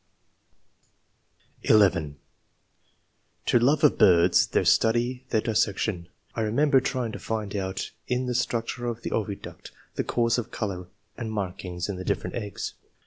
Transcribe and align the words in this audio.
{d,f) 1.61 1.69
(11) 1.69 2.17
To 3.45 3.59
love 3.59 3.83
of 3.83 3.99
birds, 3.99 4.47
their 4.47 4.65
study, 4.65 5.25
their 5.29 5.41
dissection. 5.41 6.09
I 6.33 6.41
remember 6.41 6.79
trying 6.79 7.11
to 7.11 7.19
find 7.19 7.55
out 7.55 7.91
in 8.07 8.25
the 8.25 8.33
structure 8.33 8.87
of 8.87 9.03
the 9.03 9.11
oviduct 9.11 9.69
the 9.93 10.03
cause 10.03 10.39
of 10.39 10.49
colour 10.49 10.87
and 11.19 11.31
markings 11.31 11.87
in 11.87 11.97
the 11.97 12.03
different 12.03 12.35
eggs. 12.35 12.73